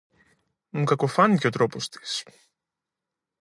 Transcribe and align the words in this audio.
Μου 0.69 0.83
κακοφάνηκε 0.83 1.47
ο 1.47 1.49
τρόπος 1.49 1.89
της. 1.89 2.25